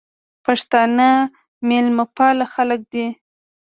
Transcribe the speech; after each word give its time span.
پښتانه 0.45 1.09
مېلمپال 1.69 2.37
خلک 2.53 2.81
دي. 2.91 3.05